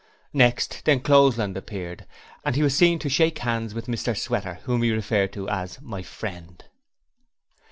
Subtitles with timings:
[0.33, 2.07] Next D'Encloseland appeared
[2.43, 5.79] and he was seen to shake hands with Mr Sweater, whom he referred to as
[5.79, 6.63] 'My friend'.